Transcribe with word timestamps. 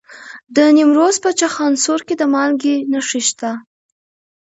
د 0.55 0.57
نیمروز 0.77 1.15
په 1.23 1.29
چخانسور 1.39 1.99
کې 2.07 2.15
د 2.17 2.23
مالګې 2.33 2.75
نښې 2.91 3.21
شته. 3.27 3.51